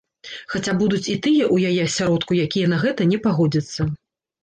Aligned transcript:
Хаця 0.53 0.73
будуць 0.79 1.01
і 1.13 1.17
тыя 1.27 1.43
ў 1.49 1.73
яе 1.73 1.81
асяродку, 1.91 2.41
якія 2.49 2.75
на 2.75 2.83
гэта 2.89 3.01
не 3.15 3.25
пагодзяцца. 3.31 3.93